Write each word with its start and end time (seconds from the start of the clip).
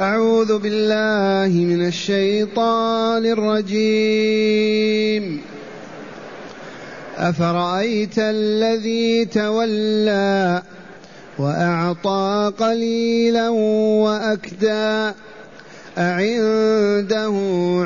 أعوذ 0.00 0.58
بالله 0.58 1.64
من 1.64 1.86
الشيطان 1.86 3.26
الرجيم. 3.26 5.40
أفرأيت 7.16 8.18
الذي 8.18 9.24
تولى 9.24 10.62
وأعطى 11.38 12.52
قليلا 12.58 13.48
وأكدى؟ 13.48 15.12
أعنده 15.98 17.34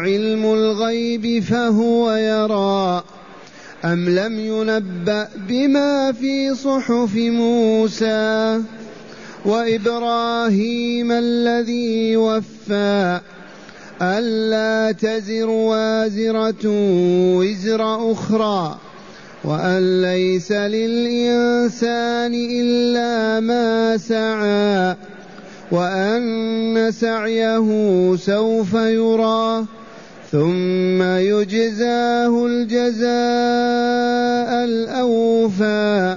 علم 0.00 0.44
الغيب 0.44 1.42
فهو 1.42 2.12
يرى؟ 2.12 3.04
أم 3.84 4.08
لم 4.08 4.40
ينبأ 4.40 5.28
بما 5.48 6.12
في 6.12 6.54
صحف 6.54 7.14
موسى؟ 7.14 8.60
وإبراهيم 9.44 11.12
الذي 11.12 12.16
وفى 12.16 13.20
ألا 14.02 14.92
تزر 14.92 15.50
وازرة 15.50 16.64
وزر 17.36 18.12
أخرى 18.12 18.78
وأن 19.44 20.02
ليس 20.02 20.52
للإنسان 20.52 22.34
إلا 22.34 23.40
ما 23.40 23.96
سعى 23.96 24.96
وأن 25.72 26.90
سعيه 26.92 27.68
سوف 28.16 28.74
يرى 28.74 29.64
ثم 30.32 31.02
يجزاه 31.02 32.46
الجزاء 32.46 33.04
الأوفى 34.64 36.16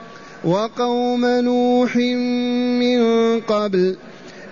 وقوم 0.45 1.25
نوح 1.25 1.95
من 1.95 3.01
قبل 3.39 3.95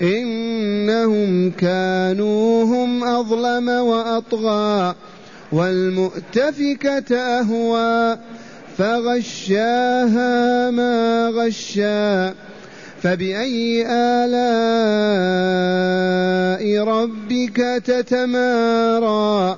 إنهم 0.01 1.51
كانوا 1.51 2.63
هم 2.63 3.03
أظلم 3.03 3.69
وأطغى 3.69 4.95
والمؤتفكة 5.51 7.17
أهوى 7.17 8.17
فغشاها 8.77 10.71
ما 10.71 11.27
غشا 11.35 12.33
فبأي 13.01 13.85
آلاء 13.89 15.49
ربك 16.83 17.81
تتمارى 17.85 19.57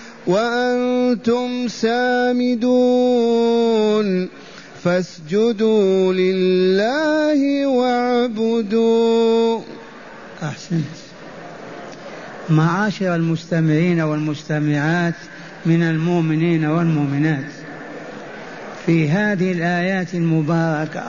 وأنتم 0.27 1.67
سامدون 1.67 2.81
فاسجدوا 4.83 6.13
لله 6.13 7.67
واعبدوا. 7.67 9.61
أحسنت. 10.43 10.83
معاشر 12.49 13.15
المستمعين 13.15 14.01
والمستمعات 14.01 15.13
من 15.65 15.83
المؤمنين 15.83 16.65
والمؤمنات 16.65 17.45
في 18.85 19.09
هذه 19.09 19.51
الآيات 19.51 20.13
المباركة 20.13 21.03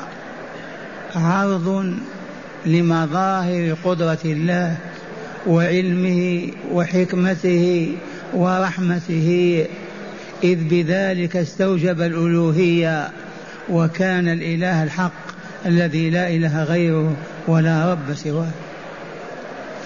عرض 1.17 1.95
لمظاهر 2.67 3.77
قدرة 3.85 4.19
الله 4.25 4.77
وعلمه 5.47 6.49
وحكمته 6.73 7.93
ورحمته 8.33 9.67
إذ 10.45 10.59
بذلك 10.69 11.37
استوجب 11.37 12.01
الألوهية 12.01 13.11
وكان 13.69 14.29
الإله 14.29 14.83
الحق 14.83 15.13
الذي 15.67 16.11
لا 16.11 16.29
إله 16.29 16.65
غيره 16.65 17.17
ولا 17.47 17.93
رب 17.93 18.15
سواه. 18.15 18.51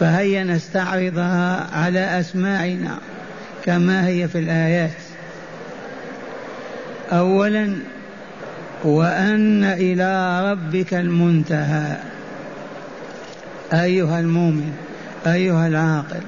فهيا 0.00 0.44
نستعرضها 0.44 1.66
على 1.72 2.20
أسماعنا 2.20 2.98
كما 3.64 4.06
هي 4.06 4.28
في 4.28 4.38
الآيات. 4.38 4.90
أولا 7.12 7.76
وأن 8.84 9.64
إلى 9.64 10.40
ربك 10.52 10.94
المنتهى. 10.94 11.96
أيها 13.72 14.20
المؤمن 14.20 14.72
أيها 15.26 15.66
العاقل 15.66 16.20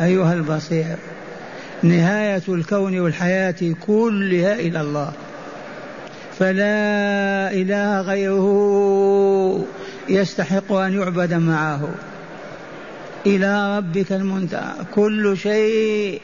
أيها 0.00 0.32
البصير 0.32 0.96
نهاية 1.82 2.42
الكون 2.48 2.98
والحياة 2.98 3.74
كلها 3.86 4.54
إلى 4.54 4.80
الله. 4.80 5.12
فلا 6.38 7.52
إله 7.52 8.00
غيره 8.00 9.64
يستحق 10.08 10.72
أن 10.72 11.00
يعبد 11.00 11.34
معه. 11.34 11.88
إلى 13.26 13.78
ربك 13.78 14.12
المنتهى. 14.12 14.72
كل 14.94 15.36
شيء 15.36 16.20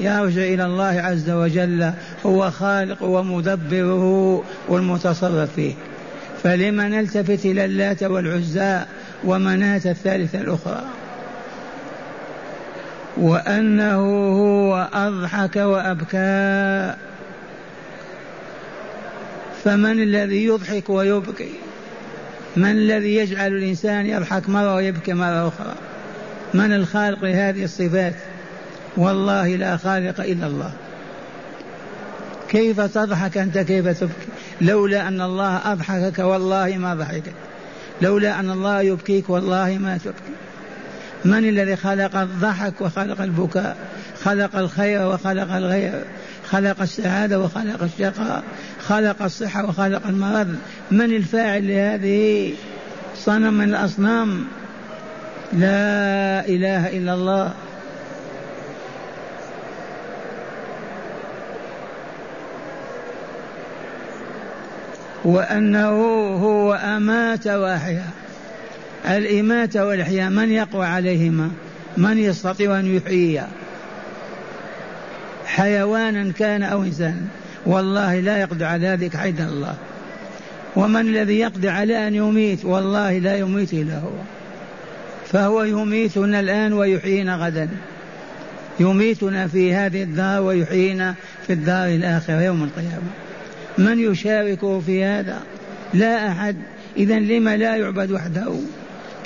يرجع 0.00 0.42
إلى 0.42 0.64
الله 0.64 0.84
عز 0.84 1.30
وجل. 1.30 1.92
هو 2.26 2.50
خالق 2.50 3.02
ومدبره 3.02 4.42
والمتصرف 4.68 5.54
فيه. 5.54 5.72
فلما 6.42 6.88
نلتفت 6.88 7.46
إلى 7.46 7.64
اللات 7.64 8.02
والعزى 8.02 8.80
ومناة 9.24 9.80
الثالثة 9.86 10.40
الأخرى. 10.40 10.84
وأنه 13.16 14.00
هو 14.38 14.88
أضحك 14.92 15.56
وأبكى. 15.56 16.94
فمن 19.64 20.02
الذي 20.02 20.44
يضحك 20.44 20.90
ويبكي؟ 20.90 21.50
من 22.56 22.70
الذي 22.70 23.14
يجعل 23.14 23.52
الإنسان 23.52 24.06
يضحك 24.06 24.48
مرة 24.48 24.74
ويبكي 24.74 25.12
مرة 25.12 25.48
أخرى؟ 25.48 25.74
من 26.54 26.72
الخالق 26.72 27.24
لهذه 27.24 27.64
الصفات؟ 27.64 28.14
والله 28.96 29.56
لا 29.56 29.76
خالق 29.76 30.20
إلا 30.20 30.46
الله. 30.46 30.72
كيف 32.48 32.80
تضحك 32.80 33.38
أنت؟ 33.38 33.58
كيف 33.58 34.00
تبكي؟ 34.00 34.28
لولا 34.60 35.08
أن 35.08 35.20
الله 35.20 35.72
أضحكك 35.72 36.18
والله 36.18 36.76
ما 36.78 36.94
ضحكك 36.94 37.32
لولا 38.02 38.40
أن 38.40 38.50
الله 38.50 38.82
يبكيك 38.82 39.30
والله 39.30 39.78
ما 39.80 39.98
تبكي. 39.98 40.36
من 41.26 41.48
الذي 41.48 41.76
خلق 41.76 42.16
الضحك 42.16 42.80
وخلق 42.80 43.20
البكاء؟ 43.20 43.76
خلق 44.24 44.56
الخير 44.56 45.06
وخلق 45.06 45.52
الغير. 45.52 46.04
خلق 46.50 46.82
السعادة 46.82 47.40
وخلق 47.40 47.82
الشقاء. 47.82 48.42
خلق 48.80 49.22
الصحة 49.22 49.68
وخلق 49.68 50.06
المرض. 50.06 50.56
من 50.90 51.16
الفاعل 51.16 51.68
لهذه؟ 51.68 52.52
صنم 53.16 53.54
من 53.54 53.68
الأصنام. 53.68 54.44
لا 55.52 56.48
إله 56.48 56.98
إلا 56.98 57.14
الله. 57.14 57.52
وأنه 65.24 65.88
هو 66.36 66.74
أمات 66.74 67.46
وأحيا 67.46 68.04
الإماتة 69.04 69.86
والإحياء 69.86 70.30
من 70.30 70.52
يقوى 70.52 70.86
عليهما؟ 70.86 71.50
من 71.96 72.18
يستطيع 72.18 72.78
أن 72.78 72.96
يحيي 72.96 73.42
حيوانا 75.46 76.32
كان 76.32 76.62
أو 76.62 76.82
إنسانا. 76.82 77.26
والله 77.66 78.20
لا 78.20 78.40
يقدر 78.40 78.64
على 78.64 78.88
ذلك 78.88 79.16
حيدا 79.16 79.48
الله. 79.48 79.74
ومن 80.76 81.00
الذي 81.00 81.38
يقدر 81.38 81.68
على 81.68 82.08
أن 82.08 82.14
يميت؟ 82.14 82.64
والله 82.64 83.18
لا 83.18 83.36
يميت 83.36 83.72
إلا 83.72 83.98
هو. 83.98 84.12
فهو 85.26 85.62
يميتنا 85.62 86.40
الآن 86.40 86.72
ويحيينا 86.72 87.36
غدا. 87.36 87.68
يميتنا 88.80 89.46
في 89.46 89.74
هذه 89.74 90.02
الدار 90.02 90.42
ويحيينا 90.42 91.14
في 91.46 91.52
الدار 91.52 91.88
الآخرة 91.88 92.42
يوم 92.42 92.62
القيامة. 92.62 93.10
من 93.78 94.12
يشاركه 94.12 94.80
في 94.80 95.04
هذا؟ 95.04 95.40
لا 95.94 96.28
أحد. 96.28 96.56
إذا 96.96 97.18
لما 97.18 97.56
لا 97.56 97.76
يعبد 97.76 98.10
وحده؟ 98.10 98.54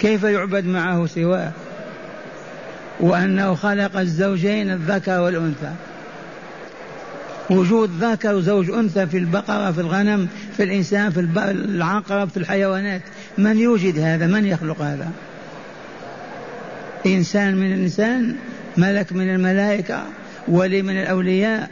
كيف 0.01 0.23
يعبد 0.23 0.67
معه 0.67 1.07
سواه؟ 1.07 1.53
وأنه 3.01 3.55
خلق 3.55 3.97
الزوجين 3.99 4.71
الذكر 4.71 5.21
والأنثى. 5.21 5.73
وجود 7.51 7.91
ذكر 8.01 8.35
وزوج 8.35 8.71
أنثى 8.71 9.07
في 9.07 9.19
البقرة 9.19 9.73
في 9.73 9.81
الغنم 9.81 10.29
في 10.57 10.63
الإنسان 10.63 11.11
في 11.11 11.21
العقرب 11.51 12.29
في 12.29 12.37
الحيوانات. 12.37 13.03
من 13.39 13.59
يوجد 13.59 13.99
هذا؟ 13.99 14.27
من 14.27 14.47
يخلق 14.47 14.83
هذا؟ 14.83 15.11
إنسان 17.07 17.57
من 17.57 17.73
الإنسان 17.73 18.37
ملك 18.77 19.13
من 19.13 19.35
الملائكة 19.35 20.03
ولي 20.49 20.83
من 20.83 21.01
الأولياء. 21.01 21.71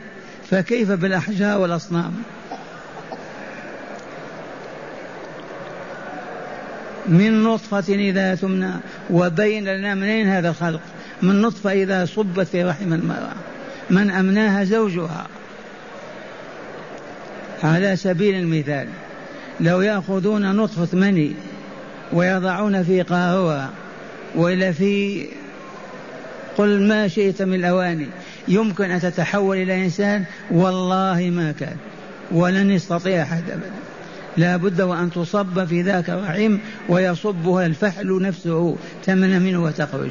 فكيف 0.50 0.90
بالأحجار 0.90 1.60
والأصنام؟ 1.60 2.12
من 7.08 7.42
نطفة 7.42 7.94
إذا 7.94 8.34
تمنى 8.34 8.72
وبين 9.10 9.64
لنا 9.64 9.94
منين 9.94 10.28
هذا 10.28 10.48
الخلق؟ 10.48 10.80
من 11.22 11.42
نطفة 11.42 11.72
إذا 11.72 12.04
صبت 12.04 12.46
في 12.46 12.64
رحم 12.64 12.92
المرأة. 12.92 13.32
من 13.90 14.10
أمناها 14.10 14.64
زوجها. 14.64 15.26
على 17.62 17.96
سبيل 17.96 18.34
المثال 18.34 18.88
لو 19.60 19.80
يأخذون 19.80 20.56
نطفة 20.56 20.98
مني 20.98 21.32
ويضعون 22.12 22.82
في 22.82 23.02
قارورة 23.02 23.70
وإلا 24.34 24.72
في 24.72 25.26
قل 26.58 26.88
ما 26.88 27.08
شئت 27.08 27.42
من 27.42 27.54
الأواني 27.54 28.06
يمكن 28.48 28.90
أن 28.90 29.00
تتحول 29.00 29.56
إلى 29.56 29.84
إنسان؟ 29.84 30.24
والله 30.50 31.30
ما 31.32 31.52
كان. 31.60 31.76
ولن 32.32 32.70
يستطيع 32.70 33.22
أحد 33.22 33.42
أبدا. 33.50 33.70
لا 34.38 34.56
بد 34.56 34.80
وأن 34.80 35.10
تصب 35.10 35.64
في 35.64 35.82
ذاك 35.82 36.10
الرحم 36.10 36.58
ويصبها 36.88 37.66
الفحل 37.66 38.22
نفسه 38.22 38.76
تمن 39.04 39.42
منه 39.42 39.62
وتخرج. 39.62 40.10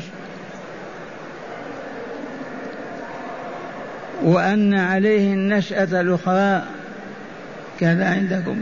وأن 4.24 4.74
عليه 4.74 5.34
النشأة 5.34 6.02
الأخرى 6.02 6.64
كذا 7.80 8.10
عندكم. 8.10 8.62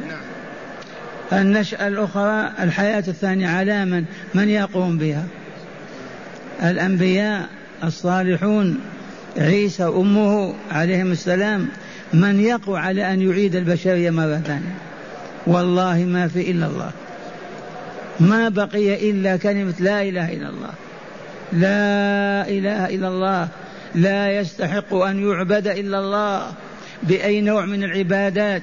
النشأة 1.33 1.88
الأخرى 1.88 2.51
الحياة 2.59 3.03
الثانية 3.07 3.47
على 3.47 3.85
من؟ 3.85 4.06
من 4.33 4.50
يقوم 4.50 4.97
بها؟ 4.97 5.23
الأنبياء 6.63 7.50
الصالحون 7.83 8.79
عيسى 9.38 9.83
أمه 9.83 10.53
عليهم 10.71 11.12
السلام 11.12 11.67
من 12.13 12.39
يقوى 12.39 12.79
على 12.79 13.13
أن 13.13 13.21
يعيد 13.21 13.56
البشرية 13.56 14.09
مرة 14.09 14.41
ثانية. 14.45 14.75
والله 15.47 16.06
ما 16.06 16.27
في 16.27 16.51
إلا 16.51 16.65
الله. 16.65 16.92
ما 18.19 18.50
بقي 18.50 19.12
إلا 19.12 19.38
كلمة 19.38 19.74
لا 19.80 20.01
إله 20.01 20.33
إلا 20.33 20.50
الله. 20.50 20.74
لا 21.53 22.50
إله 22.50 22.95
إلا 22.95 23.07
الله. 23.07 23.47
لا 23.95 24.39
يستحق 24.39 24.94
أن 24.94 25.30
يعبد 25.30 25.68
إلا 25.68 26.00
الله. 26.00 26.53
بأي 27.03 27.42
نوع 27.42 27.65
من 27.65 27.83
العبادات؟ 27.83 28.62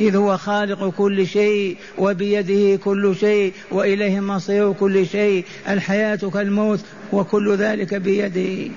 إذ 0.00 0.16
هو 0.16 0.36
خالق 0.36 0.88
كل 0.88 1.26
شيء 1.26 1.76
وبيده 1.98 2.76
كل 2.76 3.16
شيء 3.20 3.52
وإليه 3.70 4.20
مصير 4.20 4.72
كل 4.72 5.06
شيء. 5.06 5.44
الحياة 5.68 6.16
كالموت 6.16 6.80
وكل 7.12 7.56
ذلك 7.56 7.94
بيده. 7.94 8.70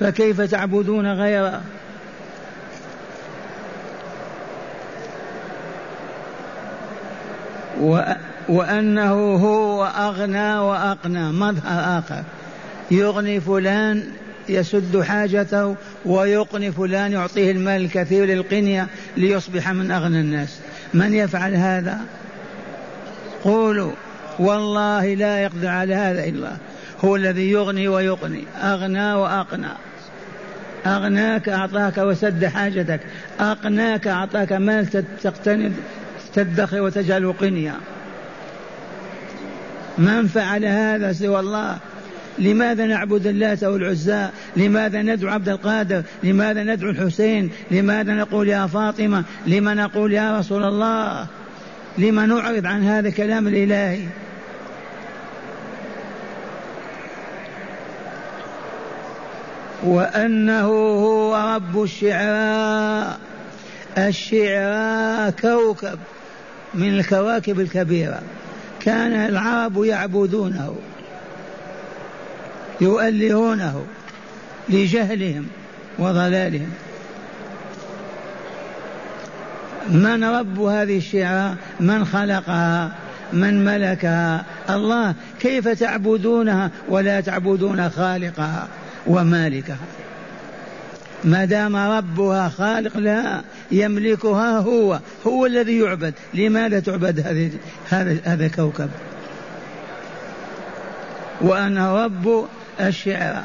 فكيف 0.00 0.40
تعبدون 0.40 1.12
غيره؟ 1.12 1.62
وأنه 8.48 9.12
هو 9.36 9.84
أغنى 9.84 10.58
وأقنى 10.58 11.32
مظهر 11.32 11.98
آخر. 11.98 12.22
يغني 12.90 13.40
فلان 13.40 14.04
يسد 14.48 15.00
حاجته 15.00 15.76
ويقني 16.04 16.72
فلان 16.72 17.12
يعطيه 17.12 17.50
المال 17.50 17.84
الكثير 17.84 18.24
للقنية 18.24 18.86
ليصبح 19.16 19.70
من 19.70 19.90
أغنى 19.90 20.20
الناس. 20.20 20.58
من 20.94 21.14
يفعل 21.14 21.54
هذا؟ 21.54 22.00
قولوا. 23.44 23.92
والله 24.38 25.14
لا 25.14 25.42
يقدر 25.42 25.68
على 25.68 25.94
هذا 25.94 26.24
إلا 26.24 26.50
هو 27.04 27.16
الذي 27.16 27.50
يغني 27.50 27.88
ويقني. 27.88 28.44
أغنى 28.62 29.14
وأقنى. 29.14 29.72
أغناك 30.86 31.48
أعطاك 31.48 31.98
وسد 31.98 32.44
حاجتك. 32.44 33.00
أقناك 33.40 34.06
أعطاك 34.06 34.52
مال 34.52 35.04
تقتني 35.22 35.72
تدخر 36.44 36.80
وتجعله 36.80 37.32
قنية. 37.32 37.74
من 39.98 40.26
فعل 40.26 40.64
هذا 40.64 41.12
سوى 41.12 41.40
الله؟ 41.40 41.78
لماذا 42.38 42.86
نعبد 42.86 43.26
اللات 43.26 43.64
والعزى؟ 43.64 44.28
لماذا 44.56 45.02
ندعو 45.02 45.30
عبد 45.30 45.48
القادر؟ 45.48 46.02
لماذا 46.22 46.62
ندعو 46.62 46.90
الحسين؟ 46.90 47.50
لماذا 47.70 48.14
نقول 48.14 48.48
يا 48.48 48.66
فاطمة؟ 48.66 49.24
لما 49.46 49.74
نقول 49.74 50.12
يا 50.12 50.38
رسول 50.38 50.64
الله؟ 50.64 51.26
لما 51.98 52.26
نعرض 52.26 52.66
عن 52.66 52.82
هذا 52.82 53.08
الكلام 53.08 53.48
الإلهي؟ 53.48 54.00
وأنه 59.84 60.66
هو 60.66 61.54
رب 61.54 61.82
الشعراء. 61.82 63.18
الشعراء 63.98 65.30
كوكب. 65.30 65.98
من 66.74 66.88
الكواكب 66.98 67.60
الكبيرة. 67.60 68.22
كان 68.80 69.12
العرب 69.12 69.84
يعبدونه 69.84 70.76
يؤلهونه 72.80 73.84
لجهلهم 74.68 75.46
وضلالهم. 75.98 76.70
من 79.88 80.24
رب 80.24 80.60
هذه 80.60 80.98
الشعراء 80.98 81.56
من 81.80 82.04
خلقها؟ 82.04 82.92
من 83.32 83.64
ملكها؟ 83.64 84.44
الله 84.70 85.14
كيف 85.40 85.68
تعبدونها 85.68 86.70
ولا 86.88 87.20
تعبدون 87.20 87.90
خالقها 87.90 88.68
ومالكها؟ 89.06 89.78
ما 91.24 91.44
دام 91.44 91.76
ربها 91.76 92.48
خالق 92.48 92.96
لها 92.96 93.44
يملكها 93.70 94.58
هو 94.58 95.00
هو 95.26 95.46
الذي 95.46 95.78
يعبد. 95.78 96.14
لماذا 96.34 96.80
تعبد 96.80 97.20
هذه 97.20 97.50
هذا 97.88 98.16
هذا 98.24 98.46
الكوكب 98.46 98.88
وأنا 101.40 102.04
رب 102.04 102.46
الشعر. 102.80 103.44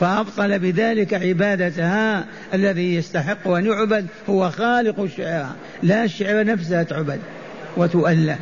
فأبطل 0.00 0.58
بذلك 0.58 1.14
عبادتها 1.14 2.24
الذي 2.54 2.94
يستحق 2.94 3.48
أن 3.48 3.66
يعبد 3.66 4.06
هو 4.28 4.50
خالق 4.50 5.00
الشعر. 5.00 5.46
لا 5.82 6.04
الشعر 6.04 6.44
نفسها 6.44 6.82
تعبد 6.82 7.20
وتؤله. 7.76 8.38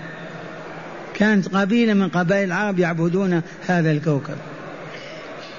كانت 1.15 1.49
قبيلة 1.49 1.95
من 1.95 2.09
قبائل 2.09 2.45
العرب 2.45 2.79
يعبدون 2.79 3.43
هذا 3.67 3.91
الكوكب. 3.91 4.37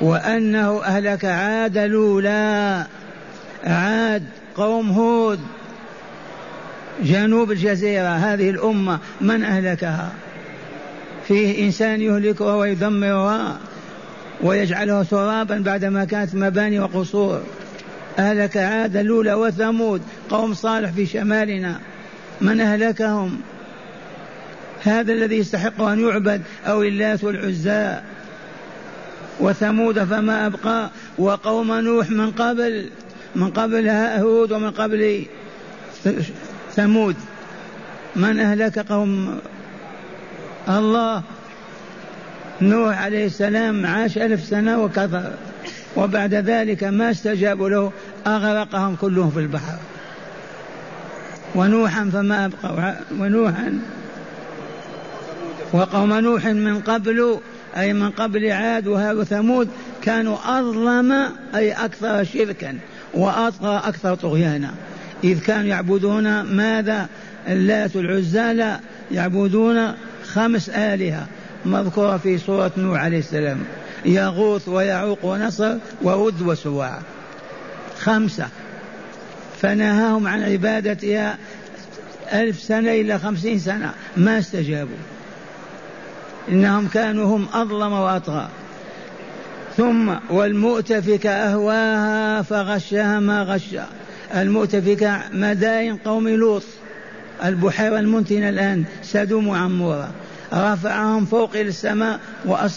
وأنه 0.01 0.83
أهلك 0.83 1.25
عاد 1.25 1.77
الأولى 1.77 2.85
عاد 3.63 4.23
قوم 4.55 4.89
هود 4.89 5.39
جنوب 7.03 7.51
الجزيرة 7.51 8.09
هذه 8.09 8.49
الأمة 8.49 8.99
من 9.21 9.43
أهلكها؟ 9.43 10.11
فيه 11.27 11.65
إنسان 11.65 12.01
يهلكها 12.01 12.55
ويدمرها 12.55 13.59
ويجعلها 14.41 15.03
ترابا 15.03 15.57
بعدما 15.57 16.05
كانت 16.05 16.35
مباني 16.35 16.79
وقصور. 16.79 17.41
أهلك 18.19 18.57
عاد 18.57 18.97
الأولى 18.97 19.33
وثمود 19.33 20.01
قوم 20.29 20.53
صالح 20.53 20.91
في 20.91 21.05
شمالنا 21.05 21.79
من 22.41 22.61
أهلكهم؟ 22.61 23.41
هذا 24.83 25.13
الذي 25.13 25.37
يستحق 25.37 25.81
أن 25.81 25.99
يعبد 25.99 26.41
أو 26.67 26.83
اللات 26.83 27.23
والعزى. 27.23 27.99
وثمود 29.39 30.03
فما 30.03 30.45
أبقى 30.45 30.89
وقوم 31.17 31.73
نوح 31.73 32.09
من 32.09 32.31
قبل 32.31 32.89
من 33.35 33.51
قبل 33.51 33.89
هود 33.89 34.51
ومن 34.51 34.71
قبل 34.71 35.25
ثمود. 36.75 37.15
من 38.15 38.39
أهلك 38.39 38.79
قوم؟ 38.79 39.39
الله. 40.69 41.23
نوح 42.61 43.01
عليه 43.01 43.25
السلام 43.25 43.85
عاش 43.85 44.17
ألف 44.17 44.43
سنة 44.43 44.83
وكفر 44.83 45.31
وبعد 45.95 46.33
ذلك 46.33 46.83
ما 46.83 47.11
استجابوا 47.11 47.69
له 47.69 47.91
أغرقهم 48.27 48.95
كلهم 48.95 49.31
في 49.31 49.39
البحر. 49.39 49.77
ونوحا 51.55 52.09
فما 52.13 52.45
أبقوا 52.45 52.93
ونوحا. 53.19 53.79
وقوم 55.73 56.13
نوح 56.13 56.45
من 56.45 56.79
قبل 56.79 57.39
أي 57.77 57.93
من 57.93 58.09
قبل 58.09 58.51
عاد 58.51 58.87
وثمود 58.87 59.69
كانوا 60.01 60.59
أظلم 60.59 61.29
أي 61.55 61.71
أكثر 61.71 62.23
شركا 62.23 62.77
وأطغى 63.13 63.81
أكثر 63.85 64.15
طغيانا. 64.15 64.71
إذ 65.23 65.39
كانوا 65.39 65.65
يعبدون 65.65 66.41
ماذا؟ 66.41 67.07
اللات 67.47 67.95
العزى 67.95 68.77
يعبدون 69.11 69.93
خمس 70.25 70.69
آلهة 70.69 71.27
مذكورة 71.65 72.17
في 72.17 72.37
سورة 72.37 72.71
نوح 72.77 72.99
عليه 72.99 73.19
السلام. 73.19 73.59
يغوث 74.05 74.67
ويعوق 74.67 75.25
ونصر 75.25 75.75
وود 76.01 76.41
وسواع. 76.41 76.99
خمسة. 77.99 78.47
فنهاهم 79.61 80.27
عن 80.27 80.43
عبادتها 80.43 81.37
ألف 82.33 82.59
سنة 82.59 82.91
إلى 82.91 83.19
خمسين 83.19 83.59
سنة. 83.59 83.93
ما 84.17 84.39
استجابوا. 84.39 84.97
إنهم 86.49 86.87
كانوا 86.87 87.37
هم 87.37 87.47
أظلم 87.53 87.93
وأطغى. 87.93 88.47
ثم 89.77 90.13
والمؤتفكة 90.29 91.29
أهواها 91.29 92.41
فغشها 92.41 93.19
ما 93.19 93.43
غشا 93.43 93.87
المؤتفكة 94.35 95.21
مداين 95.33 95.97
قوم 95.97 96.27
لوط. 96.27 96.63
البحيرة 97.45 97.99
المنتنة 97.99 98.49
الآن 98.49 98.83
سدوم 99.03 99.47
وعمورة 99.47 100.11
رفعهم 100.53 101.25
فوق 101.25 101.55
إلى 101.55 101.69
السماء 101.69 102.19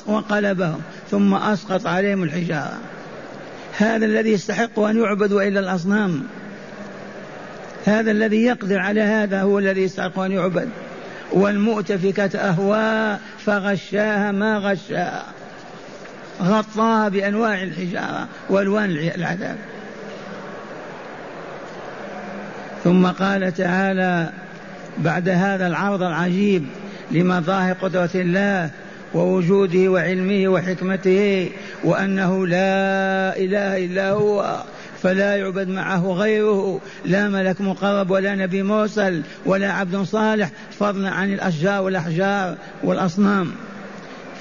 وقلبهم. 0.06 0.80
ثم 1.11 1.35
أسقط 1.35 1.87
عليهم 1.87 2.23
الحجارة. 2.23 2.78
هذا 3.78 4.06
الذي 4.06 4.30
يستحق 4.30 4.78
أن 4.78 4.97
يعبد 5.02 5.33
إلى 5.33 5.61
الأصنام. 5.61 6.23
هذا 7.85 8.11
الذي 8.11 8.44
يقدر 8.44 8.78
على 8.78 9.00
هذا 9.00 9.42
هو 9.42 9.59
الذي 9.59 9.83
يستحق 9.83 10.18
أن 10.18 10.33
يعبد. 10.33 10.68
والمؤتفكة 11.33 12.38
أهواء 12.38 13.21
فغشاها 13.47 14.33
ما 14.33 14.59
غشاها 14.59 15.25
غطاها 16.43 17.09
بأنواع 17.09 17.62
الحجارة 17.62 18.28
وألوان 18.50 18.90
العذاب. 18.90 19.57
ثم 22.85 23.07
قال 23.07 23.54
تعالى 23.54 24.31
بعد 24.99 25.28
هذا 25.28 25.66
العرض 25.66 26.02
العجيب 26.02 26.66
لمظاهر 27.11 27.75
قدرة 27.75 28.11
الله 28.14 28.71
ووجوده 29.14 29.88
وعلمه 29.88 30.49
وحكمته 30.49 31.50
وأنه 31.85 32.47
لا 32.47 33.37
إله 33.37 33.85
إلا 33.85 34.11
هو. 34.11 34.62
فلا 35.04 35.37
يعبد 35.37 35.68
معه 35.68 36.12
غيره 36.12 36.80
لا 37.04 37.28
ملك 37.28 37.61
مقرب 37.61 38.11
ولا 38.11 38.34
نبي 38.34 38.62
مرسل 38.62 39.23
ولا 39.46 39.73
عبد 39.73 39.96
صالح 39.96 40.50
فضلا 40.78 41.11
عن 41.11 41.32
الأشجار 41.32 41.82
والأحجار 41.82 42.56
والأصنام. 42.82 43.50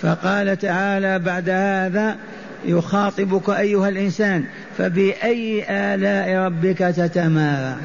فقال 0.01 0.57
تعالى 0.57 1.19
بعد 1.19 1.49
هذا 1.49 2.17
يخاطبك 2.65 3.49
أيها 3.49 3.89
الإنسان 3.89 4.45
فبأي 4.77 5.65
آلاء 5.69 6.45
ربك 6.45 6.77
تتمارى؟ 6.77 7.75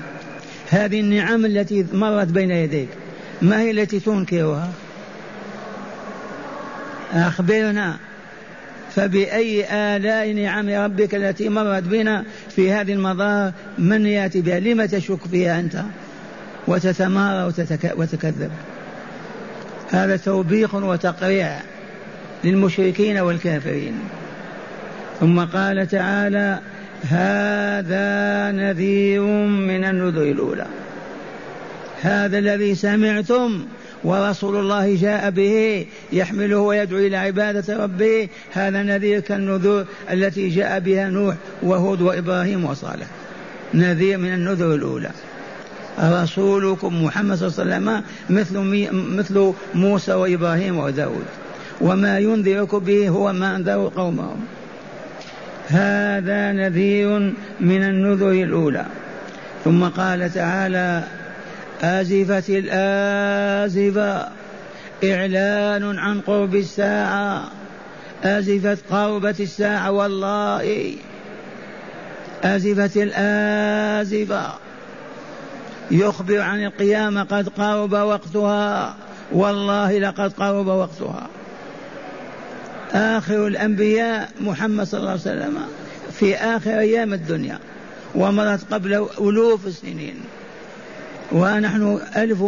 هذه 0.71 1.01
النعم 1.01 1.45
التي 1.45 1.87
مرت 1.93 2.29
بين 2.29 2.51
يديك 2.51 2.89
ما 3.43 3.61
هي 3.61 3.71
التي 3.71 4.01
تنكرها؟ 4.01 4.71
أخبرنا. 7.13 7.97
فبأي 8.95 9.65
آلاء 9.73 10.33
نعم 10.33 10.69
ربك 10.69 11.15
التي 11.15 11.49
مرت 11.49 11.83
بنا 11.83 12.25
في 12.49 12.73
هذه 12.73 12.93
المظاهر 12.93 13.53
من 13.79 14.07
يأتي 14.07 14.41
بها؟ 14.41 14.61
لم 14.61 14.85
تشك 14.85 15.27
فيها 15.31 15.61
أنت؟ 15.61 15.83
وتتمارى 16.67 17.53
وتكذب. 17.97 18.51
هذا 19.91 20.17
توبيخ 20.17 20.75
وتقريع 20.75 21.61
للمشركين 22.45 23.19
والكافرين. 23.19 23.95
ثم 25.21 25.41
قال 25.41 25.87
تعالى 25.89 26.59
هذا 27.03 28.51
نذير 28.53 29.23
من 29.47 29.85
النذر 29.85 30.23
الأولى. 30.23 30.67
هذا 32.03 32.39
الذي 32.39 32.75
سمعتم 32.75 33.67
ورسول 34.05 34.57
الله 34.57 34.97
جاء 34.97 35.31
به 35.31 35.87
يحمله 36.13 36.59
ويدعو 36.59 36.99
إلى 36.99 37.17
عبادة 37.17 37.77
ربه. 37.77 38.29
هذا 38.53 38.83
نذير 38.83 39.21
كالنذور 39.21 39.85
التي 40.13 40.49
جاء 40.49 40.81
بها 40.81 41.11
نوح 41.11 41.35
وهود 41.63 42.01
وإبراهيم 42.01 42.65
وصالح. 42.65 43.07
نذير 43.75 44.19
من 44.19 44.35
النذر 44.35 44.75
الأولى. 44.75 45.11
رسولكم 46.01 47.05
محمد 47.05 47.37
صلى 47.37 47.49
الله 47.49 47.75
عليه 47.75 47.77
وسلم 47.77 48.03
مثل, 48.31 48.59
مثل 49.17 49.53
موسى 49.75 50.13
وإبراهيم 50.13 50.79
وداود. 50.79 51.25
وما 51.81 52.19
ينذرك 52.19 52.75
به 52.75 53.09
هو 53.09 53.33
ما 53.33 53.57
أنذروا 53.57 53.89
قومهم. 53.89 54.41
هذا 55.69 56.53
نذير 56.53 57.35
من 57.61 57.83
النذر 57.83 58.31
الأولى. 58.31 58.87
ثم 59.65 59.85
قال 59.85 60.33
تعالى 60.35 61.05
آزفت 61.83 62.51
الآزفة. 62.51 64.29
إعلان 65.05 65.99
عن 65.99 66.21
قرب 66.21 66.55
الساعة. 66.55 67.45
آزفت 68.25 68.79
قربت 68.91 69.41
الساعة 69.41 69.91
والله. 69.91 70.95
آزفت 72.45 72.97
الآزفة. 72.97 74.53
يخبر 75.91 76.41
عن 76.41 76.65
القيامة 76.65 77.23
قد 77.23 77.49
قرب 77.49 77.93
وقتها. 77.93 78.97
والله 79.33 79.99
لقد 79.99 80.33
قرب 80.33 80.67
وقتها. 80.67 81.27
آخر 82.95 83.47
الأنبياء 83.47 84.29
محمد 84.41 84.87
صلى 84.87 84.99
الله 84.99 85.11
عليه 85.11 85.21
وسلم 85.21 85.59
في 86.13 86.37
آخر 86.37 86.79
أيام 86.79 87.13
الدنيا 87.13 87.59
ومرت 88.15 88.73
قبل 88.75 89.09
ألوف 89.21 89.67
السنين. 89.67 90.21
ونحن 91.33 92.01
ألف 92.17 92.45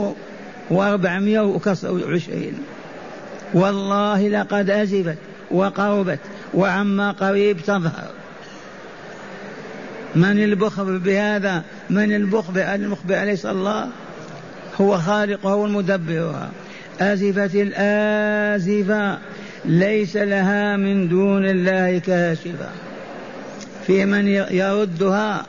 وأربعمائة 0.70 1.40
وعشرين. 1.84 2.54
والله 3.54 4.28
لقد 4.28 4.70
أزفت 4.70 5.18
وقربت 5.50 6.18
وعما 6.54 7.10
قريب 7.10 7.60
تظهر. 7.60 8.10
من 10.14 10.42
المخبر 10.42 10.99
بهذا 10.99 11.62
من 11.90 12.12
المخبر 12.12 12.75
المخبر 12.75 13.22
أليس 13.22 13.46
الله 13.46 13.88
هو 14.80 14.99
خالقها 14.99 15.54
والمدبرها 15.54 16.50
أزفت 17.00 17.54
الآزفة 17.54 19.18
ليس 19.64 20.16
لها 20.16 20.76
من 20.76 21.08
دون 21.08 21.44
الله 21.44 21.99
كاشفة. 21.99 22.68
في 23.87 24.04
من 24.04 24.28
يردها 24.28 25.46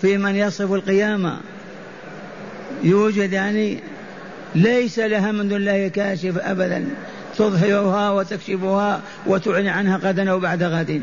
في 0.00 0.18
من 0.18 0.36
يصف 0.36 0.72
القيامة. 0.72 1.36
يوجد 2.82 3.32
يعني 3.32 3.78
ليس 4.54 4.98
لها 4.98 5.32
من 5.32 5.48
دون 5.48 5.58
الله 5.58 5.88
كاشف 5.88 6.38
أبدا. 6.38 6.84
تظهرها 7.38 8.10
وتكشفها 8.10 9.00
وتعلن 9.26 9.68
عنها 9.68 9.96
غدا 9.96 10.30
أو 10.30 10.40
بعد 10.40 10.62
غد. 10.62 11.02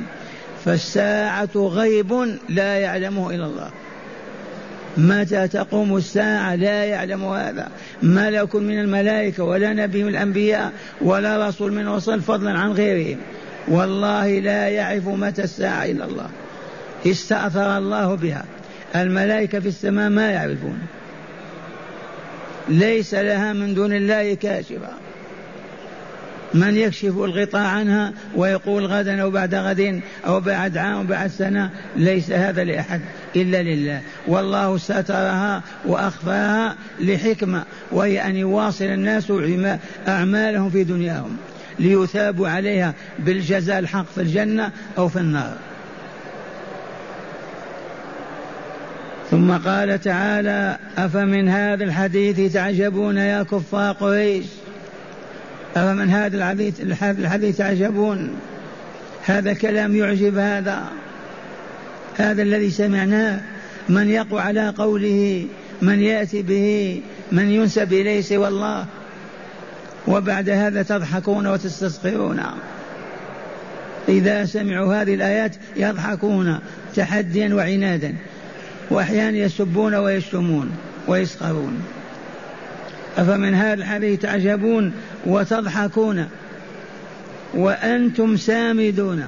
فالساعة 0.66 1.50
غيب 1.56 2.38
لا 2.50 2.78
يعلمه 2.78 3.30
إلا 3.30 3.46
الله. 3.46 3.70
متى 4.98 5.48
تقوم 5.48 5.98
الساعة 5.98 6.56
لا 6.56 6.86
يعلم 6.86 7.26
هذا. 7.26 7.68
ملك 8.04 8.56
من 8.56 8.80
الملائكة 8.80 9.44
ولا 9.44 9.74
نبي 9.74 10.04
من 10.04 10.10
الأنبياء 10.10 10.72
ولا 11.02 11.48
رسول 11.48 11.74
من 11.74 11.88
رسل 11.88 12.22
فضلا 12.22 12.60
عن 12.60 12.72
غيرهم. 12.72 13.18
والله 13.68 14.40
لا 14.40 14.68
يعرف 14.68 15.08
متى 15.08 15.44
الساعة 15.44 15.86
إلا 15.86 16.06
الله. 16.06 16.30
استأثر 17.06 17.78
الله 17.78 18.16
بها. 18.16 18.46
الملائكة 18.96 19.60
في 19.60 19.68
السماء 19.68 20.10
ما 20.10 20.32
يعرفون. 20.32 20.80
ليس 22.72 23.14
لها 23.14 23.54
من 23.54 23.74
دون 23.74 23.94
الله 23.94 24.34
كاشفة. 24.34 24.90
من 26.54 26.78
يكشف 26.78 27.06
الغطاء 27.06 27.62
عنها 27.62 28.14
ويقول 28.36 28.86
غدا 28.86 29.22
أو 29.22 29.32
بعد 29.32 29.56
غد 29.56 30.02
أو 30.26 30.40
بعد 30.40 30.78
عام 30.78 30.94
أو 30.94 31.04
بعد 31.04 31.30
سنة 31.30 31.70
ليس 31.96 32.32
هذا 32.32 32.64
لأحد 32.64 33.02
إلا 33.36 33.64
لله. 33.64 34.02
والله 34.28 34.78
سترها 34.78 35.64
وأخفاها 35.86 36.76
لحكمة 37.00 37.64
وهي 37.92 38.26
أن 38.26 38.36
يواصل 38.36 38.86
الناس 38.86 39.32
أعمالهم 40.08 40.70
في 40.70 40.84
دنياهم 40.84 41.38
ليثابوا 41.80 42.48
عليها 42.48 42.94
بالجزاء 43.20 43.80
الحق 43.80 44.06
في 44.16 44.22
الجنة 44.22 44.72
أو 44.98 45.08
في 45.08 45.20
النار. 45.20 45.58
ثم 49.42 49.58
قال 49.58 50.02
تعالى 50.02 50.78
أفمن 50.98 51.50
هذا 51.50 51.84
الحديث 51.84 52.54
تعجبون 52.54 53.18
يا 53.18 53.44
كفار 53.44 53.92
قريش؟ 53.92 54.46
أفمن 55.76 56.10
هذا 56.10 56.38
الحديث 56.38 56.82
الحديث 57.02 57.58
تعجبون؟ 57.58 58.30
هذا 59.26 59.54
كلام 59.54 59.96
يعجب 59.96 60.38
هذا 60.38 60.84
هذا 62.18 62.42
الذي 62.42 62.72
سمعناه. 62.72 63.40
من 63.90 64.10
يقوى 64.10 64.42
على 64.42 64.70
قوله 64.70 65.46
من 65.82 66.00
يأتي 66.00 66.42
به 66.42 67.02
من 67.32 67.50
ينسب 67.50 67.94
إليه 67.94 68.22
سوى 68.22 68.48
الله 68.48 68.86
وبعد 70.08 70.50
هذا 70.50 70.84
تضحكون 70.84 71.48
وتستسخرون. 71.48 72.42
إذا 74.10 74.46
سمعوا 74.46 75.02
هذه 75.02 75.14
الآيات 75.14 75.56
يضحكون 75.78 76.60
تحديا 76.96 77.54
وعنادا. 77.56 78.16
وأحيانا 78.90 79.38
يسبون 79.38 79.96
ويشتمون 79.96 80.72
ويسخرون. 81.08 81.84
أفمن 83.18 83.54
هذا 83.54 83.74
الحديث 83.74 84.20
تعجبون 84.20 84.94
وتضحكون 85.26 86.26
وأنتم 87.54 88.38
سامدون 88.38 89.26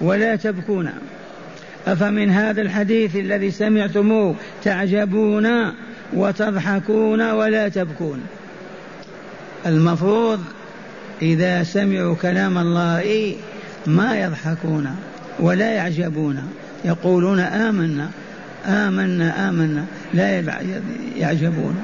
ولا 0.00 0.36
تبكون. 0.36 0.90
أفمن 1.86 2.30
هذا 2.30 2.62
الحديث 2.62 3.16
الذي 3.16 3.50
سمعتموه 3.50 4.34
تعجبون 4.64 5.48
وتضحكون 6.12 7.30
ولا 7.30 7.68
تبكون. 7.68 8.20
المفروض 9.66 10.44
إذا 11.22 11.62
سمعوا 11.62 12.14
كلام 12.14 12.58
الله 12.58 13.34
ما 13.86 14.20
يضحكون 14.20 14.96
ولا 15.40 15.72
يعجبون. 15.72 16.42
يقولون 16.84 17.40
آمنا 17.40 18.10
آمنا 18.66 19.48
آمنا. 19.48 19.84
لا 20.14 20.42
يعجبون. 21.16 21.76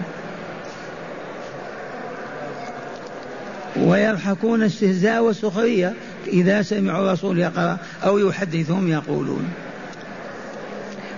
ويضحكون 3.76 4.62
استهزاء 4.62 5.25
وسخرية 5.25 5.93
إذا 6.26 6.62
سمعوا 6.62 7.07
الرسول 7.07 7.38
يقرأ 7.38 7.78
أو 8.04 8.19
يحدثهم 8.19 8.88
يقولون. 8.88 9.45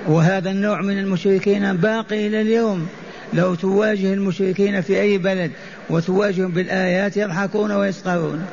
وهذا 0.07 0.51
النوع 0.51 0.83
من 0.83 0.99
المشركين 0.99 1.77
باقي 1.77 2.27
إلى 2.27 2.41
اليوم. 2.41 2.89
لو 3.33 3.55
تواجه 3.55 4.15
المشركين 4.15 4.81
في 4.81 5.01
أي 5.01 5.19
بلد 5.19 5.51
وتواجههم 5.91 6.53
بالآيات 6.53 7.17
يضحكون 7.17 7.73
ويسخرون. 7.73 8.47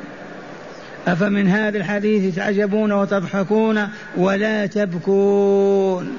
أفمن 1.06 1.48
هذا 1.48 1.78
الحديث 1.78 2.36
تعجبون 2.36 2.92
وتضحكون 2.92 3.88
ولا 4.16 4.66
تبكون. 4.66 6.18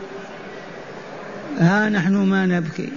ها 1.59 1.89
نحن 1.89 2.15
ما 2.15 2.45
نبكي. 2.45 2.89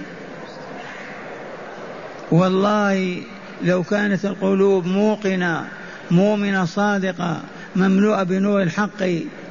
والله 2.31 3.21
لو 3.63 3.83
كانت 3.83 4.25
القلوب 4.25 4.85
موقنة 4.85 5.67
مؤمنة 6.11 6.65
صادقة 6.65 7.41
مملوءة 7.75 8.23
بنور 8.23 8.61
الحق 8.61 9.03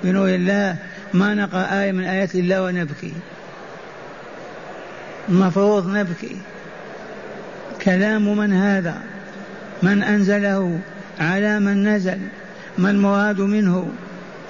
بنور 0.05 0.29
الله 0.29 0.77
ما 1.15 1.35
نقرأ 1.35 1.83
آية 1.83 1.93
من 1.93 2.05
آيات 2.05 2.35
الله 2.35 2.63
ونبكي. 2.63 3.13
المفروض 5.29 5.89
نبكي. 5.89 6.37
كلام 7.83 8.37
من 8.37 8.53
هذا؟ 8.53 9.03
من 9.83 10.03
أنزله؟ 10.03 10.81
على 11.21 11.61
من 11.61 11.89
نزل؟ 11.89 12.19
ما 12.79 12.91
المراد 12.91 13.41
منه؟ 13.41 13.93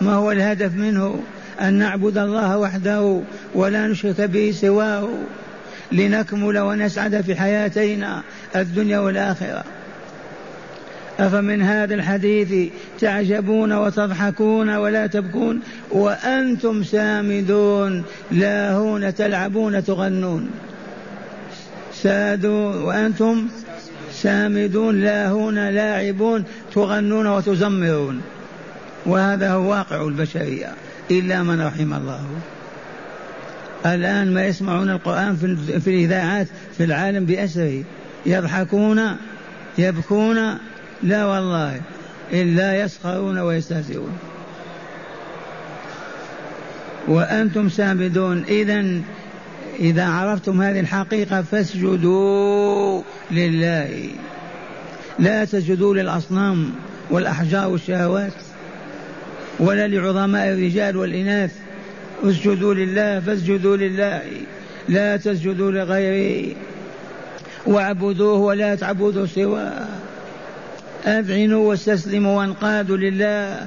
ما 0.01 0.15
هو 0.15 0.33
الهدف 0.33 0.75
منه؟ 0.75 1.23
أن 1.61 1.75
نعبد 1.75 2.19
الله 2.19 2.59
وحده 2.59 3.21
ولا 3.55 3.87
نشرك 3.87 4.21
به 4.21 4.55
سواه 4.61 5.09
لنكمل 5.93 6.59
ونسعد 6.59 7.21
في 7.21 7.35
حياتينا 7.35 8.23
الدنيا 8.57 8.99
والآخرة. 8.99 9.65
أفمن 11.21 11.63
هذا 11.63 11.95
الحديث 11.95 12.73
تعجبون 13.01 13.73
وتضحكون 13.73 14.77
ولا 14.77 15.07
تبكون؟ 15.07 15.61
وأنتم 15.91 16.85
سامدون 16.85 18.05
لاهون 18.31 19.15
تلعبون 19.15 19.85
تغنون. 19.85 20.51
سادوا 21.95 22.75
وأنتم 22.75 23.49
سامدون 24.13 25.01
لاهون 25.01 25.69
لاعبون 25.69 26.45
تغنون 26.75 27.27
وتزمرون. 27.27 28.21
وهذا 29.07 29.53
هو 29.53 29.71
واقع 29.71 30.05
البشرية. 30.05 30.73
إلا 31.11 31.43
من 31.43 31.61
رحم 31.61 31.95
الله. 31.95 32.25
الآن 33.87 34.35
ما 34.35 34.47
يسمعون 34.47 34.91
القرآن 34.91 35.37
في 35.81 35.91
الإذاعات 35.91 36.47
في 36.77 36.85
العالم 36.85 37.25
بأسره. 37.25 37.85
يضحكون 38.27 39.17
يبكون 39.79 40.59
لا 41.03 41.25
والله 41.25 41.81
إلا 42.33 42.81
يسخرون 42.81 43.39
ويستهزئون. 43.39 44.19
وأنتم 47.09 47.69
سامدون 47.69 48.45
إذا 48.49 49.01
إذا 49.81 50.05
عرفتم 50.05 50.63
هذه 50.63 50.81
الحقيقة 50.81 51.43
فاسجدوا 51.43 53.03
لله. 53.31 54.11
لا 55.19 55.45
تسجدوا 55.45 55.95
للأصنام 55.95 56.71
والأحجار 57.11 57.69
والشهوات. 57.69 58.33
ولا 59.61 59.89
لعظماء 59.89 60.49
الرجال 60.49 60.97
والإناث. 60.97 61.53
اسجدوا 62.25 62.75
لله 62.75 63.21
فاسجدوا 63.21 63.77
لله. 63.77 64.23
لا 64.89 65.17
تسجدوا 65.17 65.71
لغيره 65.71 66.57
واعبدوه 67.67 68.39
ولا 68.39 68.75
تعبدوا 68.75 69.27
سواه. 69.27 69.87
أذعنوا 71.07 71.69
واستسلموا 71.69 72.39
وانقادوا 72.39 72.97
لله. 72.97 73.67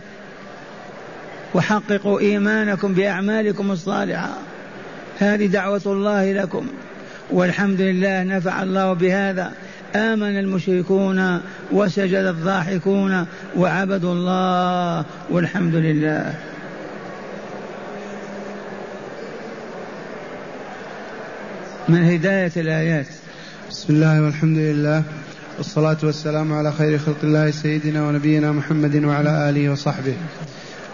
وحققوا 1.54 2.20
إيمانكم 2.20 2.94
بأعمالكم 2.94 3.72
الصالحة. 3.72 4.38
هذه 5.20 5.46
دعوة 5.46 5.82
الله 5.86 6.34
لكم. 6.34 6.68
والحمد 7.32 7.82
لله 7.82 8.24
نفع 8.24 8.64
الله 8.64 8.94
بهذا. 8.94 9.52
آمن 9.96 10.40
المشركون 10.40 11.42
وسجد 11.72 12.26
الضاحكون 12.26 13.26
وعبدوا 13.58 14.14
الله 14.14 15.06
والحمد 15.30 15.76
لله. 15.76 16.34
من 21.90 22.04
هداية 22.04 22.52
الآيات؟ 22.58 23.08
بسم 23.70 23.94
الله 23.94 24.22
والحمد 24.22 24.58
لله 24.58 25.04
والصلاة 25.58 25.98
والسلام 26.04 26.54
على 26.54 26.72
خير 26.72 26.98
خلق 26.98 27.18
الله 27.24 27.52
سيدنا 27.52 28.08
ونبينا 28.08 28.52
محمد 28.52 29.04
وعلى 29.04 29.50
آله 29.50 29.70
وصحبه. 29.70 30.16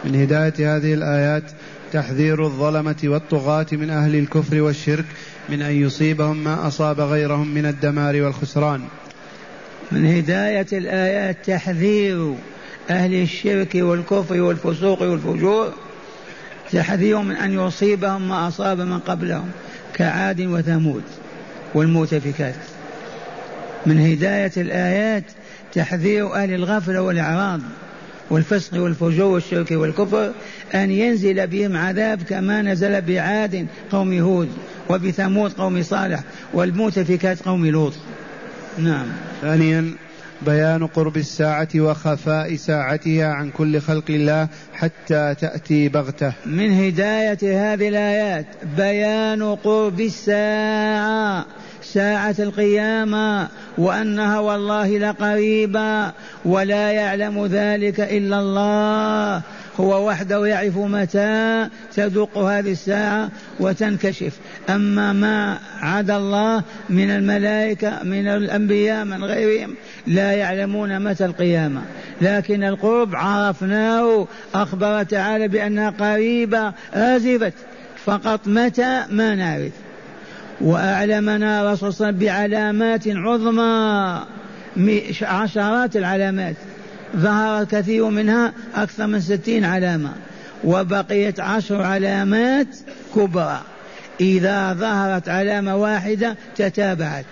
من 0.06 0.16
هداية 0.16 0.78
هذه 0.78 0.94
الآيات 0.94 1.44
تحذير 1.94 2.46
الظلمة 2.46 2.96
والطغاة 3.04 3.66
من 3.72 3.90
أهل 3.90 4.16
الكفر 4.16 4.62
والشرك 4.62 5.06
من 5.50 5.62
أن 5.62 5.82
يصيبهم 5.82 6.44
ما 6.44 6.68
أصاب 6.68 7.00
غيرهم 7.00 7.54
من 7.54 7.66
الدمار 7.66 8.22
والخسران. 8.22 8.82
من 9.92 10.06
هداية 10.06 10.68
الآيات 10.74 11.38
تحذير 11.46 12.36
أهل 12.90 13.14
الشرك 13.14 13.76
والكفر 13.76 14.42
والفسوق 14.42 15.02
والفجور. 15.02 15.74
تحذير 16.72 17.22
من 17.22 17.36
أن 17.36 17.54
يصيبهم 17.54 18.30
ما 18.30 18.48
أصاب 18.48 18.82
من 18.82 19.00
قبلهم 19.00 19.52
كعاد 19.94 20.42
وثمود 20.42 21.04
والمؤتفكات. 21.74 22.56
من 23.86 24.00
هداية 24.00 24.52
الآيات 24.58 25.24
تحذير 25.74 26.36
أهل 26.36 26.54
الغفلة 26.54 27.02
والإعراض. 27.02 27.62
والفسق 28.30 28.82
والفجور 28.82 29.34
والشرك 29.34 29.72
والكفر 29.72 30.32
أن 30.76 30.92
ينزل 30.92 31.48
بهم 31.48 31.78
عذاب 31.78 32.22
كما 32.22 32.62
نزل 32.62 33.02
بعاد 33.02 33.68
قوم 33.92 34.20
هود 34.20 34.50
وبثمود 34.90 35.54
قوم 35.54 35.84
صالح 35.84 36.20
والمؤتفكات 36.54 37.42
قوم 37.42 37.66
لوط. 37.66 37.94
نعم. 38.78 39.08
ثانيا 39.42 39.92
بيان 40.42 40.88
قرب 40.88 41.18
الساعة 41.18 41.68
وخفاء 41.76 42.56
ساعتها 42.56 43.28
عن 43.28 43.50
كل 43.50 43.82
خلق 43.82 44.04
الله 44.10 44.48
حتى 44.74 45.36
تأتي 45.42 45.90
بغتة. 45.90 46.34
من 46.46 46.72
هداية 46.72 47.38
هذه 47.74 47.88
الآيات 47.88 48.46
بيان 48.78 49.56
قرب 49.56 50.02
الساعة. 50.02 51.46
ساعة 51.94 52.36
القيامة 52.40 53.48
وأنها 53.78 54.40
والله 54.40 54.98
لقريبة 54.98 56.12
ولا 56.46 56.92
يعلم 56.92 57.46
ذلك 57.46 58.00
إلا 58.00 58.40
الله. 58.40 59.42
هو 59.80 60.08
وحده 60.08 60.46
يعرف 60.46 60.78
متى 60.78 61.68
تدق 61.96 62.38
هذه 62.38 62.72
الساعة 62.72 63.30
وتنكشف. 63.60 64.34
أما 64.70 65.14
ما 65.14 65.58
عدا 65.80 66.18
الله 66.18 66.64
من 66.90 67.12
الملائكة 67.12 68.04
من 68.04 68.28
الأنبياء 68.28 69.06
من 69.06 69.24
غيرهم 69.24 69.76
لا 70.08 70.32
يعلمون 70.32 71.00
متى 71.00 71.26
القيامة. 71.26 71.82
لكن 72.22 72.64
القرب 72.64 73.16
عرفناه 73.16 74.28
أخبر 74.54 75.04
تعالى 75.04 75.48
بأنها 75.48 75.90
قريبة 75.90 76.74
آزفت 76.94 77.54
فقط 78.06 78.48
متى 78.48 79.04
ما 79.10 79.36
نعرف. 79.36 79.87
وأعلمنا 80.62 81.74
رسول 81.74 82.12
بعلامات 82.12 83.08
عظمى. 83.08 84.22
عشرات 85.22 85.98
العلامات. 85.98 86.56
ظهر 87.16 87.64
كثير 87.64 88.10
منها 88.10 88.54
أكثر 88.76 89.08
من 89.08 89.22
ستين 89.22 89.66
علامة. 89.66 90.12
وبقيت 90.64 91.40
عشر 91.40 91.82
علامات 91.82 92.68
كبرى. 93.16 93.62
إذا 94.22 94.74
ظهرت 94.74 95.30
علامة 95.30 95.76
واحدة 95.76 96.36
تتابعت. 96.56 97.26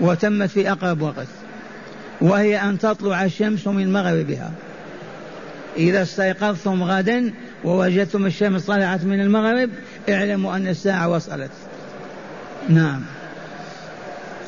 وتمت 0.00 0.50
في 0.50 0.70
أقرب 0.70 1.02
وقت. 1.02 1.28
وهي 2.20 2.56
أن 2.62 2.78
تطلع 2.78 3.24
الشمس 3.24 3.66
من 3.66 3.92
مغربها. 3.92 4.50
إذا 5.76 6.02
استيقظتم 6.02 6.82
غدا 6.82 7.32
ووجدتم 7.64 8.26
الشمس 8.26 8.64
طلعت 8.66 9.04
من 9.04 9.20
المغرب 9.20 9.70
اعلموا 10.08 10.56
أن 10.56 10.66
الساعة 10.66 11.08
وصلت. 11.08 11.50
نعم. 12.68 13.02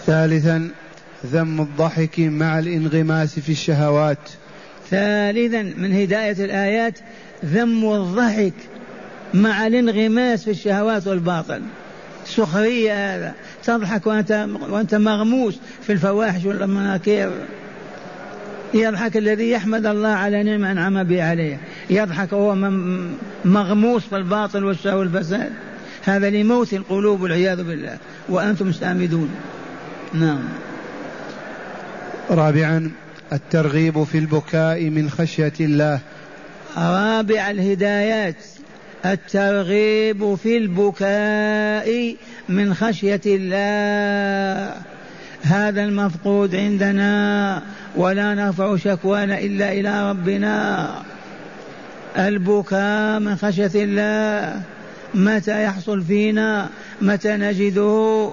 ثالثا 0.07 0.71
ذم 1.27 1.61
الضحك 1.61 2.21
مع 2.21 2.59
الانغماس 2.59 3.39
في 3.39 3.53
الشهوات. 3.53 4.19
ثالثا 4.91 5.63
من 5.63 5.93
هداية 5.93 6.45
الآيات 6.45 6.99
ذم 7.45 7.93
الضحك 7.93 8.55
مع 9.35 9.67
الانغماس 9.67 10.45
في 10.45 10.51
الشهوات 10.51 11.07
والباطل. 11.07 11.63
سخرية 12.27 13.17
هذا. 13.17 13.35
تضحك 13.65 14.07
وأنت, 14.07 14.47
وأنت 14.69 14.95
مغموس 14.95 15.59
في 15.87 15.93
الفواحش 15.93 16.45
والمناكير. 16.45 17.31
يضحك 18.75 19.17
الذي 19.17 19.51
يحمد 19.51 19.87
الله 19.87 20.09
على 20.09 20.43
نعمة 20.43 20.73
أنعم 20.73 21.05
به 21.05 21.25
عليه. 21.25 21.61
يضحك 21.91 22.33
وهو 22.33 22.55
مغموس 23.45 24.03
في 24.03 24.17
الباطل 24.17 24.65
والشهوة 24.65 24.99
والفساد. 24.99 25.53
هذا 26.05 26.31
لموت 26.31 26.75
القلوب 26.75 27.21
والعياذ 27.21 27.63
بالله. 27.63 27.99
وأنتم 28.29 28.73
سامدون 28.73 29.31
نعم. 30.13 30.45
رابعا 32.31 32.91
الترغيب 33.33 34.05
في 34.05 34.19
البكاء 34.19 34.85
من 34.91 35.11
خشية 35.11 35.53
الله. 35.61 36.01
رابع 36.77 37.51
الهدايات. 37.51 38.37
الترغيب 39.07 40.35
في 40.35 40.57
البكاء 40.57 42.17
من 42.49 42.75
خشية 42.75 43.21
الله. 43.27 44.75
هذا 45.43 45.85
المفقود 45.85 46.55
عندنا. 46.55 47.63
ولا 47.97 48.35
نرفع 48.35 48.77
شكوانا 48.77 49.39
إلا 49.39 49.73
إلى 49.73 50.11
ربنا. 50.11 50.89
البكاء 52.19 53.21
من 53.21 53.37
خشية 53.37 53.71
الله. 53.75 54.61
متى 55.15 55.65
يحصل 55.65 56.03
فينا؟ 56.03 56.69
متى 57.03 57.37
نجده؟ 57.37 58.31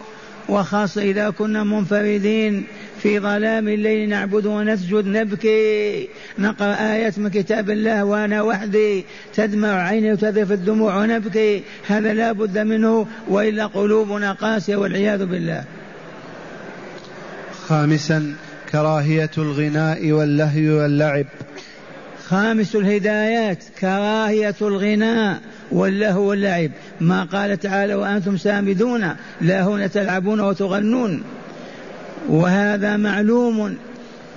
وخاصة 0.50 1.02
إذا 1.02 1.30
كنا 1.30 1.63
منفردين 1.63 2.63
في 3.02 3.20
ظلام 3.20 3.67
الليل 3.67 4.10
نعبد 4.10 4.46
ونسجد 4.46 5.06
نبكي. 5.08 6.08
نقرأ 6.39 6.76
آيات 6.94 7.20
من 7.20 7.30
كتاب 7.30 7.70
الله 7.70 8.04
وأنا 8.04 8.41
وحدي. 8.41 9.06
تدمع 9.36 9.88
عيني 9.88 10.12
وتذف 10.12 10.52
الدموع 10.52 10.98
ونبكي. 10.98 11.63
هذا 11.88 12.13
لا 12.13 12.32
بد 12.32 12.58
منه 12.58 13.08
وإلا 13.28 13.65
قلوبنا 13.65 14.32
قاسية 14.32 14.76
والعياذ 14.76 15.26
بالله. 15.26 15.63
خامسا 17.67 18.36
كراهية 18.72 19.32
الغناء 19.38 20.12
واللهو 20.12 20.82
واللعب. 20.82 21.26
خامس 22.32 22.76
الهدايات 22.76 23.63
كراهية 23.80 24.56
الغناء 24.62 25.39
واللهو 25.72 26.22
واللعب. 26.22 26.72
ما 27.02 27.24
قال 27.24 27.60
تعالى 27.60 27.96
وأنتم 27.96 28.38
سامدون 28.38 29.15
لا 29.41 29.63
هنا 29.63 29.88
تلعبون 29.88 30.39
وتغنون 30.39 31.24
وهذا 32.30 32.98
معلوم 32.98 33.78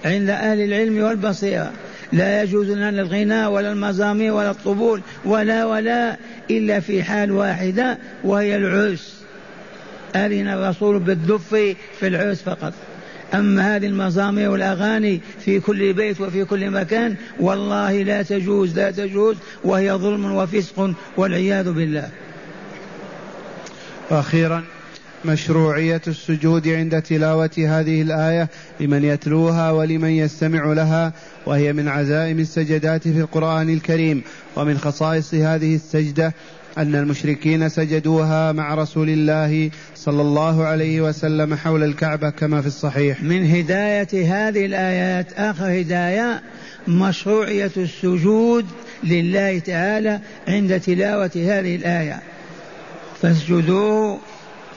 عند 0.04 0.30
أهل 0.30 0.60
العلم 0.60 1.02
والبصيرة. 1.02 1.72
لا 2.12 2.42
يجوز 2.42 2.70
لنا 2.70 2.88
الغناء 2.88 3.50
ولا 3.50 3.72
المزامير 3.72 4.32
ولا 4.32 4.50
الطبول 4.50 5.00
ولا 5.24 5.64
ولا 5.64 6.16
إلا 6.50 6.80
في 6.80 7.02
حال 7.02 7.32
واحدة 7.32 7.98
وهي 8.24 8.56
العرس. 8.56 9.14
أذن 10.16 10.48
الرسول 10.48 10.98
بالدف 10.98 11.54
في 12.00 12.06
العرس 12.06 12.42
فقط. 12.42 12.72
أما 13.34 13.76
هذه 13.76 13.86
المزامير 13.86 14.50
والأغاني 14.50 15.20
في 15.44 15.60
كل 15.60 15.92
بيت 15.92 16.20
وفي 16.20 16.44
كل 16.44 16.70
مكان 16.70 17.16
والله 17.40 18.02
لا 18.02 18.22
تجوز 18.22 18.78
لا 18.78 18.90
تجوز 18.90 19.36
وهي 19.64 19.92
ظلم 19.92 20.34
وفسق 20.34 20.94
والعياذ 21.16 21.72
بالله. 21.72 22.08
أخيرا 24.10 24.64
مشروعية 25.24 26.02
السجود 26.06 26.68
عند 26.68 27.02
تلاوة 27.02 27.50
هذه 27.58 28.02
الآية 28.02 28.48
لمن 28.80 29.04
يتلوها 29.04 29.70
ولمن 29.70 30.10
يستمع 30.10 30.72
لها 30.72 31.12
وهي 31.46 31.72
من 31.72 31.88
عزائم 31.88 32.38
السجدات 32.38 33.02
في 33.02 33.20
القرآن 33.20 33.70
الكريم 33.70 34.22
ومن 34.56 34.78
خصائص 34.78 35.34
هذه 35.34 35.74
السجدة 35.74 36.34
أن 36.78 36.94
المشركين 36.94 37.68
سجدوها 37.68 38.52
مع 38.52 38.74
رسول 38.74 39.08
الله 39.08 39.70
صلى 39.96 40.22
الله 40.22 40.64
عليه 40.64 41.00
وسلم 41.00 41.54
حول 41.54 41.82
الكعبة 41.82 42.30
كما 42.30 42.60
في 42.60 42.66
الصحيح. 42.66 43.22
من 43.22 43.50
هداية 43.50 44.08
هذه 44.12 44.66
الآيات 44.66 45.32
آخر 45.32 45.80
هداية 45.80 46.42
مشروعية 46.88 47.70
السجود 47.76 48.66
لله 49.04 49.58
تعالى 49.58 50.20
عند 50.48 50.80
تلاوة 50.80 51.30
هذه 51.36 51.76
الآية. 51.76 52.22
فاسجدوا 53.22 54.18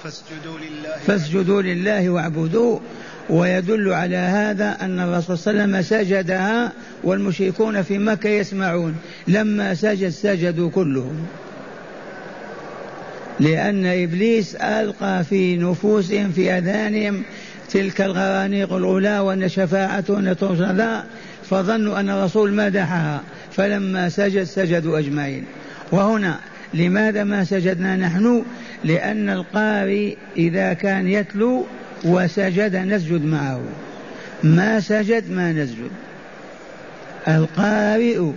فاسجدوا 0.03 0.57
لله. 0.57 0.95
فاسجدوا 1.07 1.61
لله 1.61 2.09
واعبدوه. 2.09 2.81
ويدل 3.29 3.93
على 3.93 4.17
هذا 4.17 4.77
أن 4.81 4.99
الرسول 4.99 5.37
صلى 5.37 5.51
الله 5.51 5.63
عليه 5.63 5.73
وسلم 5.73 5.99
سجدها 5.99 6.71
والمشركون 7.03 7.81
في 7.81 7.97
مكة 7.97 8.29
يسمعون. 8.29 8.95
لما 9.27 9.73
سجد 9.73 10.09
سجدوا 10.09 10.69
كلهم. 10.69 11.27
لأن 13.39 13.85
إبليس 13.85 14.55
ألقى 14.55 15.23
في 15.23 15.57
نفوسهم 15.57 16.31
في 16.31 16.51
أذانهم 16.51 17.23
تلك 17.71 18.01
الغرانيق 18.01 18.73
الأولى 18.73 19.19
وأن 19.19 19.49
شفاعته 19.49 20.19
أن 20.19 20.37
ترسل 20.37 21.01
فظنوا 21.49 21.99
أن 21.99 22.09
الرسول 22.09 22.53
مدحها 22.53 23.21
فلما 23.51 24.09
سجد 24.09 24.43
سجدوا 24.43 24.99
أجمعين. 24.99 25.45
وهنا 25.91 26.39
لماذا 26.73 27.23
ما 27.23 27.43
سجدنا 27.43 27.95
نحن؟ 27.95 28.43
لأن 28.83 29.29
القارئ 29.29 30.15
إذا 30.37 30.73
كان 30.73 31.07
يتلو 31.07 31.65
وسجد 32.03 32.75
نسجد 32.75 33.25
معه. 33.25 33.61
ما 34.43 34.79
سجد 34.79 35.31
ما 35.31 35.51
نسجد. 35.51 35.91
القارئ 37.27 38.31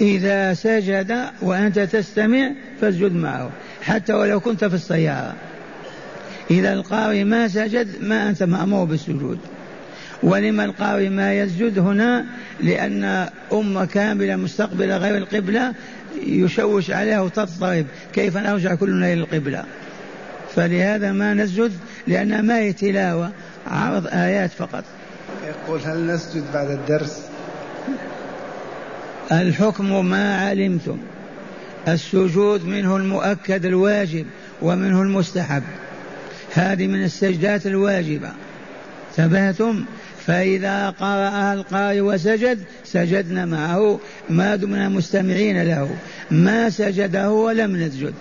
إذا 0.00 0.54
سجد 0.54 1.20
وأنت 1.42 1.78
تستمع 1.78 2.50
فاسجد 2.80 3.14
معه. 3.14 3.50
حتى 3.86 4.12
ولو 4.12 4.40
كنت 4.40 4.64
في 4.64 4.74
السيارة. 4.74 5.34
إذا 6.50 6.72
القارئ 6.72 7.24
ما 7.24 7.48
سجد 7.48 7.88
ما 8.02 8.28
أنت 8.28 8.42
مأمور 8.42 8.84
بالسجود. 8.84 9.38
ولما 10.22 10.64
القارئ 10.64 11.08
ما 11.08 11.34
يسجد 11.34 11.78
هنا؟ 11.78 12.24
لأن 12.60 13.28
أمة 13.52 13.84
كاملة 13.84 14.36
مستقبلة 14.36 14.96
غير 14.96 15.16
القبلة 15.16 15.74
يشوش 16.26 16.90
عليها 16.90 17.20
وتضطرب. 17.20 17.86
كيف 18.12 18.36
نرجع 18.36 18.74
كلنا 18.74 19.12
إلى 19.12 19.20
القبلة؟ 19.20 19.64
فلهذا 20.54 21.12
ما 21.12 21.34
نسجد؟ 21.34 21.72
لأن 22.06 22.46
ما 22.46 22.58
هي 22.58 22.72
تلاوة 22.72 23.30
عرض 23.66 24.06
آيات 24.06 24.50
فقط. 24.50 24.84
يقول 25.46 25.80
هل 25.80 26.06
نسجد 26.06 26.44
بعد 26.54 26.70
الدرس؟ 26.70 27.22
الحكم 29.32 30.06
ما 30.06 30.36
علمتم. 30.36 30.98
السجود 31.88 32.64
منه 32.64 32.96
المؤكد 32.96 33.66
الواجب 33.66 34.26
ومنه 34.62 35.02
المستحب. 35.02 35.62
هذه 36.54 36.86
من 36.86 37.04
السجدات 37.04 37.66
الواجبة. 37.66 38.30
انتبهتم 39.10 39.84
فإذا 40.26 40.90
قرأها 40.90 41.54
القارئ 41.54 42.00
وسجد 42.00 42.58
سجدنا 42.84 43.44
معه 43.44 44.00
ما 44.30 44.56
دمنا 44.56 44.88
مستمعين 44.88 45.62
له. 45.62 45.96
ما 46.30 46.70
سجده 46.70 47.30
ولم 47.30 47.76
نسجد. 47.76 48.14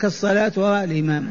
كالصلاة 0.00 0.52
وراء 0.56 0.84
الإمام. 0.84 1.28